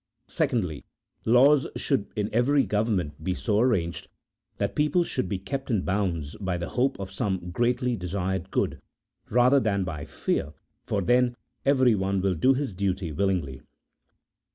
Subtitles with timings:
[0.25, 0.83] Secondly,
[1.25, 4.07] laws should in every government be so arranged
[4.57, 8.81] that people should be kept in bounds by the hope of some greatly desired good,
[9.29, 10.53] rather than by fear,
[10.87, 11.35] for then
[11.67, 13.61] everyone will do his duty willingly.